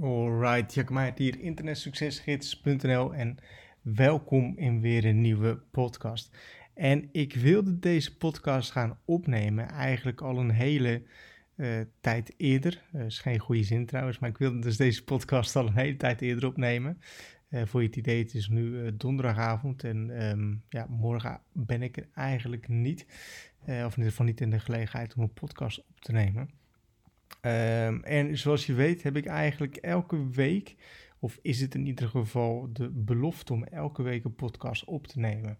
Alright, 0.00 0.74
Jack 0.74 1.18
hier, 1.18 1.40
internetsuccesgids.nl 1.40 3.14
en 3.14 3.36
welkom 3.82 4.52
in 4.56 4.80
weer 4.80 5.04
een 5.04 5.20
nieuwe 5.20 5.56
podcast. 5.70 6.36
En 6.74 7.08
ik 7.12 7.34
wilde 7.34 7.78
deze 7.78 8.16
podcast 8.16 8.70
gaan 8.70 8.98
opnemen 9.04 9.68
eigenlijk 9.68 10.20
al 10.20 10.38
een 10.38 10.50
hele 10.50 11.02
uh, 11.56 11.80
tijd 12.00 12.34
eerder. 12.36 12.82
Dat 12.92 13.06
is 13.06 13.18
geen 13.18 13.38
goede 13.38 13.62
zin 13.62 13.86
trouwens, 13.86 14.18
maar 14.18 14.30
ik 14.30 14.38
wilde 14.38 14.58
dus 14.58 14.76
deze 14.76 15.04
podcast 15.04 15.56
al 15.56 15.66
een 15.66 15.76
hele 15.76 15.96
tijd 15.96 16.20
eerder 16.20 16.48
opnemen. 16.48 17.00
Uh, 17.50 17.62
voor 17.64 17.80
je 17.80 17.86
het 17.86 17.96
idee, 17.96 18.22
het 18.22 18.34
is 18.34 18.48
nu 18.48 18.62
uh, 18.62 18.90
donderdagavond 18.94 19.84
en 19.84 20.24
um, 20.30 20.62
ja, 20.68 20.86
morgen 20.88 21.40
ben 21.52 21.82
ik 21.82 21.96
er 21.96 22.08
eigenlijk 22.14 22.68
niet. 22.68 23.06
of 23.60 23.68
in 23.68 23.96
ieder 23.96 24.04
geval 24.04 24.26
niet 24.26 24.40
in 24.40 24.50
de 24.50 24.60
gelegenheid 24.60 25.14
om 25.14 25.22
een 25.22 25.32
podcast 25.32 25.78
op 25.78 26.00
te 26.00 26.12
nemen. 26.12 26.65
Um, 27.42 28.02
en 28.04 28.38
zoals 28.38 28.66
je 28.66 28.74
weet 28.74 29.02
heb 29.02 29.16
ik 29.16 29.26
eigenlijk 29.26 29.76
elke 29.76 30.28
week, 30.30 30.76
of 31.18 31.38
is 31.42 31.60
het 31.60 31.74
in 31.74 31.86
ieder 31.86 32.08
geval 32.08 32.68
de 32.72 32.90
belofte 32.90 33.52
om 33.52 33.64
elke 33.64 34.02
week 34.02 34.24
een 34.24 34.34
podcast 34.34 34.84
op 34.84 35.06
te 35.06 35.18
nemen. 35.18 35.58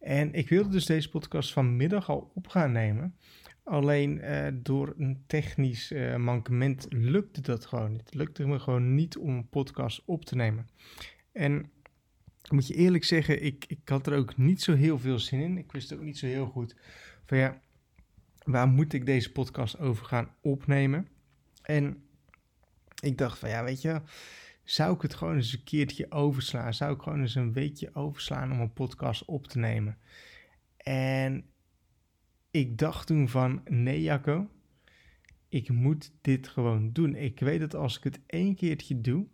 En 0.00 0.32
ik 0.32 0.48
wilde 0.48 0.68
dus 0.68 0.86
deze 0.86 1.08
podcast 1.08 1.52
vanmiddag 1.52 2.08
al 2.08 2.30
op 2.34 2.48
gaan 2.48 2.72
nemen. 2.72 3.14
Alleen 3.64 4.18
uh, 4.24 4.46
door 4.52 4.94
een 4.98 5.22
technisch 5.26 5.92
uh, 5.92 6.16
mankement 6.16 6.86
lukte 6.88 7.40
dat 7.40 7.66
gewoon 7.66 7.92
niet. 7.92 8.04
Het 8.04 8.14
lukte 8.14 8.46
me 8.46 8.58
gewoon 8.58 8.94
niet 8.94 9.16
om 9.16 9.36
een 9.36 9.48
podcast 9.48 10.02
op 10.04 10.24
te 10.24 10.36
nemen. 10.36 10.68
En 11.32 11.70
moet 12.50 12.66
je 12.66 12.74
eerlijk 12.74 13.04
zeggen, 13.04 13.44
ik, 13.44 13.64
ik 13.68 13.88
had 13.88 14.06
er 14.06 14.16
ook 14.16 14.36
niet 14.36 14.62
zo 14.62 14.74
heel 14.74 14.98
veel 14.98 15.18
zin 15.18 15.40
in. 15.40 15.58
Ik 15.58 15.72
wist 15.72 15.92
ook 15.92 16.02
niet 16.02 16.18
zo 16.18 16.26
heel 16.26 16.46
goed 16.46 16.76
van 17.26 17.38
ja, 17.38 17.60
waar 18.50 18.68
moet 18.68 18.92
ik 18.92 19.06
deze 19.06 19.32
podcast 19.32 19.78
over 19.78 20.04
gaan 20.04 20.34
opnemen? 20.40 21.08
En 21.62 22.02
ik 23.02 23.18
dacht 23.18 23.38
van 23.38 23.48
ja, 23.48 23.64
weet 23.64 23.82
je, 23.82 24.00
zou 24.64 24.94
ik 24.94 25.02
het 25.02 25.14
gewoon 25.14 25.34
eens 25.34 25.52
een 25.52 25.64
keertje 25.64 26.10
overslaan? 26.10 26.74
Zou 26.74 26.94
ik 26.94 27.02
gewoon 27.02 27.20
eens 27.20 27.34
een 27.34 27.52
weekje 27.52 27.94
overslaan 27.94 28.52
om 28.52 28.60
een 28.60 28.72
podcast 28.72 29.24
op 29.24 29.46
te 29.46 29.58
nemen? 29.58 29.98
En 30.76 31.44
ik 32.50 32.78
dacht 32.78 33.06
toen 33.06 33.28
van 33.28 33.60
nee 33.64 34.02
Jacco, 34.02 34.50
ik 35.48 35.68
moet 35.68 36.12
dit 36.20 36.48
gewoon 36.48 36.92
doen. 36.92 37.14
Ik 37.14 37.40
weet 37.40 37.60
dat 37.60 37.74
als 37.74 37.96
ik 37.96 38.04
het 38.04 38.20
één 38.26 38.54
keertje 38.54 39.00
doe, 39.00 39.26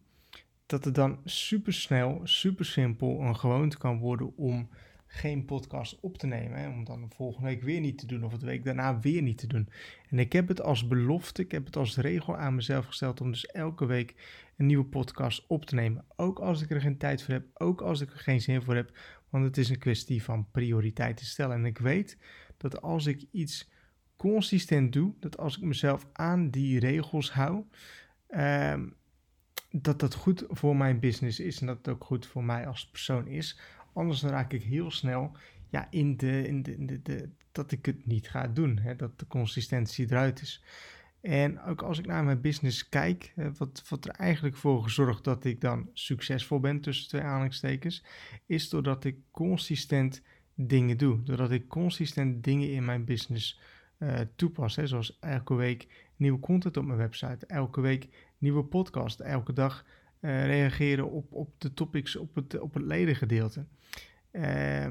dat 0.66 0.84
het 0.84 0.94
dan 0.94 1.20
super 1.24 1.72
snel, 1.72 2.20
super 2.24 2.64
simpel 2.64 3.20
een 3.20 3.36
gewoonte 3.36 3.78
kan 3.78 3.98
worden 3.98 4.36
om 4.36 4.68
geen 5.14 5.44
podcast 5.44 6.00
op 6.00 6.18
te 6.18 6.26
nemen. 6.26 6.58
Hè, 6.58 6.68
om 6.68 6.84
dan 6.84 7.00
de 7.00 7.14
volgende 7.14 7.48
week 7.48 7.62
weer 7.62 7.80
niet 7.80 7.98
te 7.98 8.06
doen 8.06 8.24
of 8.24 8.38
de 8.38 8.46
week 8.46 8.64
daarna 8.64 9.00
weer 9.00 9.22
niet 9.22 9.38
te 9.38 9.46
doen. 9.46 9.68
En 10.10 10.18
ik 10.18 10.32
heb 10.32 10.48
het 10.48 10.60
als 10.60 10.88
belofte, 10.88 11.42
ik 11.42 11.50
heb 11.50 11.64
het 11.66 11.76
als 11.76 11.96
regel 11.96 12.36
aan 12.36 12.54
mezelf 12.54 12.86
gesteld 12.86 13.20
om 13.20 13.30
dus 13.30 13.46
elke 13.46 13.86
week 13.86 14.14
een 14.56 14.66
nieuwe 14.66 14.84
podcast 14.84 15.44
op 15.46 15.64
te 15.64 15.74
nemen. 15.74 16.04
Ook 16.16 16.38
als 16.38 16.62
ik 16.62 16.70
er 16.70 16.80
geen 16.80 16.98
tijd 16.98 17.22
voor 17.22 17.34
heb, 17.34 17.46
ook 17.54 17.80
als 17.80 18.00
ik 18.00 18.10
er 18.10 18.18
geen 18.18 18.40
zin 18.40 18.62
voor 18.62 18.74
heb. 18.74 18.98
Want 19.28 19.44
het 19.44 19.56
is 19.56 19.68
een 19.68 19.78
kwestie 19.78 20.22
van 20.22 20.50
prioriteiten 20.50 21.26
stellen. 21.26 21.56
En 21.56 21.64
ik 21.64 21.78
weet 21.78 22.18
dat 22.56 22.82
als 22.82 23.06
ik 23.06 23.24
iets 23.30 23.70
consistent 24.16 24.92
doe, 24.92 25.14
dat 25.20 25.38
als 25.38 25.56
ik 25.56 25.62
mezelf 25.62 26.06
aan 26.12 26.50
die 26.50 26.78
regels 26.78 27.32
hou, 27.32 27.64
ehm, 28.26 28.86
dat 29.70 30.00
dat 30.00 30.14
goed 30.14 30.44
voor 30.48 30.76
mijn 30.76 31.00
business 31.00 31.40
is 31.40 31.60
en 31.60 31.66
dat 31.66 31.76
het 31.76 31.88
ook 31.88 32.04
goed 32.04 32.26
voor 32.26 32.44
mij 32.44 32.66
als 32.66 32.88
persoon 32.88 33.26
is. 33.26 33.58
Anders 33.94 34.22
raak 34.22 34.52
ik 34.52 34.62
heel 34.62 34.90
snel 34.90 35.36
ja, 35.70 35.86
in, 35.90 36.16
de, 36.16 36.46
in, 36.46 36.62
de, 36.62 36.84
de, 36.84 37.02
de 37.02 37.28
dat 37.52 37.72
ik 37.72 37.86
het 37.86 38.06
niet 38.06 38.30
ga 38.30 38.48
doen. 38.48 38.78
Hè, 38.78 38.96
dat 38.96 39.18
de 39.18 39.26
consistentie 39.26 40.06
eruit 40.06 40.40
is. 40.40 40.64
En 41.20 41.62
ook 41.62 41.82
als 41.82 41.98
ik 41.98 42.06
naar 42.06 42.24
mijn 42.24 42.40
business 42.40 42.88
kijk, 42.88 43.34
wat, 43.58 43.82
wat 43.88 44.04
er 44.04 44.10
eigenlijk 44.10 44.56
voor 44.56 44.82
gezorgd 44.82 45.24
dat 45.24 45.44
ik 45.44 45.60
dan 45.60 45.88
succesvol 45.92 46.60
ben 46.60 46.80
tussen 46.80 47.08
twee 47.08 47.22
aanhalingstekens, 47.22 48.04
is 48.46 48.68
doordat 48.68 49.04
ik 49.04 49.16
consistent 49.30 50.22
dingen 50.54 50.98
doe. 50.98 51.22
Doordat 51.22 51.50
ik 51.50 51.68
consistent 51.68 52.44
dingen 52.44 52.72
in 52.72 52.84
mijn 52.84 53.04
business 53.04 53.60
uh, 53.98 54.20
toepas. 54.36 54.76
Hè, 54.76 54.86
zoals 54.86 55.18
elke 55.20 55.54
week 55.54 56.08
nieuwe 56.16 56.40
content 56.40 56.76
op 56.76 56.84
mijn 56.84 56.98
website, 56.98 57.46
elke 57.46 57.80
week 57.80 58.08
nieuwe 58.38 58.64
podcast, 58.64 59.20
elke 59.20 59.52
dag 59.52 59.84
uh, 60.24 60.46
reageren 60.46 61.10
op, 61.10 61.32
op 61.32 61.60
de 61.60 61.74
topics 61.74 62.16
op 62.16 62.34
het, 62.34 62.58
op 62.58 62.74
het 62.74 62.82
ledengedeelte. 62.82 63.64
Uh, 64.32 64.86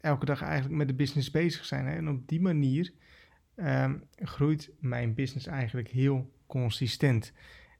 elke 0.00 0.24
dag 0.24 0.42
eigenlijk 0.42 0.74
met 0.74 0.88
de 0.88 0.94
business 0.94 1.30
bezig 1.30 1.64
zijn. 1.64 1.86
Hè? 1.86 1.94
En 1.94 2.08
op 2.08 2.28
die 2.28 2.40
manier 2.40 2.92
uh, 3.56 3.92
groeit 4.16 4.70
mijn 4.78 5.14
business 5.14 5.46
eigenlijk 5.46 5.88
heel 5.88 6.32
consistent. 6.46 7.32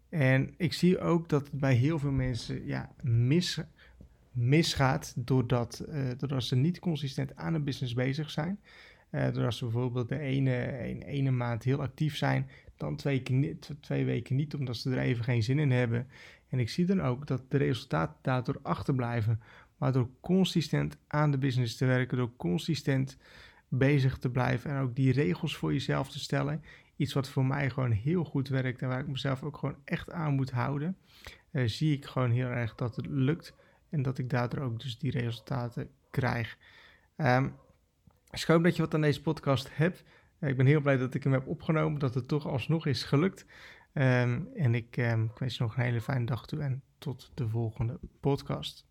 En 0.09 0.55
ik 0.57 0.73
zie 0.73 0.99
ook 0.99 1.29
dat 1.29 1.43
het 1.43 1.61
bij 1.61 1.75
heel 1.75 1.99
veel 1.99 2.11
mensen 2.11 2.67
ja, 2.67 2.93
mis, 3.03 3.61
misgaat 4.33 5.13
doordat, 5.17 5.85
uh, 5.89 6.09
doordat 6.17 6.45
ze 6.45 6.57
niet 6.57 6.79
consistent 6.79 7.37
aan 7.37 7.55
een 7.55 7.65
business 7.65 7.95
bezig 7.95 8.31
zijn. 8.31 8.61
Uh, 9.11 9.25
doordat 9.33 9.55
ze 9.55 9.65
bijvoorbeeld 9.65 10.09
de 10.09 10.19
ene, 10.19 10.89
een, 10.89 11.03
ene 11.03 11.31
maand 11.31 11.63
heel 11.63 11.81
actief 11.81 12.17
zijn, 12.17 12.49
dan 12.81 12.97
twee, 12.97 13.23
twee 13.81 14.05
weken 14.05 14.37
niet, 14.37 14.55
omdat 14.55 14.77
ze 14.77 14.91
er 14.91 14.99
even 14.99 15.25
geen 15.25 15.43
zin 15.43 15.59
in 15.59 15.71
hebben. 15.71 16.09
En 16.49 16.59
ik 16.59 16.69
zie 16.69 16.87
dan 16.87 17.03
ook 17.03 17.27
dat 17.27 17.43
de 17.49 17.57
resultaten 17.57 18.17
daardoor 18.23 18.59
achterblijven. 18.63 19.41
Maar 19.77 19.93
door 19.93 20.09
consistent 20.21 20.97
aan 21.07 21.31
de 21.31 21.39
business 21.39 21.77
te 21.77 21.87
werken, 21.87 22.17
door 22.17 22.37
consistent 22.37 23.19
bezig 23.69 24.19
te 24.19 24.31
blijven 24.31 24.71
en 24.71 24.81
ook 24.81 24.97
die 24.97 25.13
regels 25.13 25.57
voor 25.57 25.73
jezelf 25.73 26.11
te 26.11 26.19
stellen. 26.19 26.63
Iets 26.97 27.13
wat 27.13 27.29
voor 27.29 27.45
mij 27.45 27.71
gewoon 27.71 27.91
heel 27.91 28.25
goed 28.25 28.49
werkt 28.49 28.83
en 28.83 28.89
waar 28.89 29.01
ik 29.01 29.07
mezelf 29.07 29.43
ook 29.43 29.57
gewoon 29.57 29.77
echt 29.85 30.11
aan 30.11 30.35
moet 30.35 30.51
houden. 30.51 30.97
Uh, 31.51 31.67
zie 31.67 31.97
ik 31.97 32.07
gewoon 32.07 32.31
heel 32.31 32.49
erg 32.49 32.75
dat 32.75 32.97
het 32.97 33.07
lukt 33.07 33.55
en 33.89 34.03
dat 34.03 34.19
ik 34.19 34.31
daardoor 34.31 34.65
ook 34.65 34.81
dus 34.81 34.99
die 34.99 35.11
resultaten 35.11 35.91
krijg. 36.11 36.57
Ik 38.31 38.43
hoop 38.43 38.63
dat 38.63 38.77
je 38.77 38.83
wat 38.83 38.95
aan 38.95 39.01
deze 39.01 39.23
podcast 39.23 39.69
hebt. 39.73 40.05
Ik 40.41 40.57
ben 40.57 40.67
heel 40.67 40.81
blij 40.81 40.97
dat 40.97 41.15
ik 41.15 41.23
hem 41.25 41.33
heb 41.33 41.47
opgenomen, 41.47 42.01
dat 42.01 42.15
het 42.15 42.29
toch 42.29 42.47
alsnog 42.47 42.87
is 42.87 43.03
gelukt. 43.03 43.47
Um, 43.93 44.49
en 44.55 44.75
ik, 44.75 44.97
um, 44.97 45.25
ik 45.25 45.39
wens 45.39 45.57
je 45.57 45.63
nog 45.63 45.77
een 45.77 45.83
hele 45.83 46.01
fijne 46.01 46.27
dag 46.27 46.47
toe 46.47 46.61
en 46.61 46.83
tot 46.99 47.31
de 47.35 47.49
volgende 47.49 47.99
podcast. 48.21 48.87